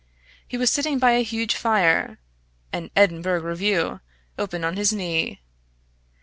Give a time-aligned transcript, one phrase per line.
[0.47, 2.17] He was sitting by a huge fire,
[2.73, 4.01] an "Edinburgh Review"
[4.35, 5.41] open on his knee.